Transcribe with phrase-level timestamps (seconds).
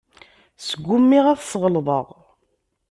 [0.67, 2.07] Sgumiɣ ad t-ssɣelḍeɣ.